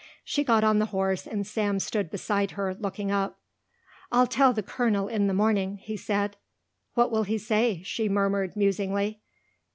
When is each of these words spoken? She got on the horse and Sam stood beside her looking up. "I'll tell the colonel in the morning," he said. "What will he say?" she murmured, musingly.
She 0.23 0.43
got 0.43 0.63
on 0.63 0.79
the 0.79 0.87
horse 0.87 1.27
and 1.27 1.45
Sam 1.45 1.77
stood 1.79 2.09
beside 2.09 2.53
her 2.57 2.73
looking 2.73 3.11
up. 3.11 3.37
"I'll 4.11 4.25
tell 4.25 4.51
the 4.51 4.63
colonel 4.63 5.07
in 5.07 5.27
the 5.27 5.31
morning," 5.35 5.77
he 5.77 5.95
said. 5.95 6.37
"What 6.95 7.11
will 7.11 7.21
he 7.21 7.37
say?" 7.37 7.83
she 7.83 8.09
murmured, 8.09 8.55
musingly. 8.55 9.21